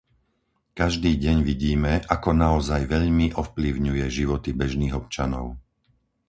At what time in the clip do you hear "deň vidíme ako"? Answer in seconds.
1.25-2.29